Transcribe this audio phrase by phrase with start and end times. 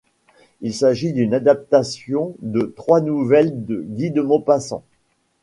[0.61, 4.83] Il s'agit d'une adaptation de trois nouvelles de Guy de Maupassant.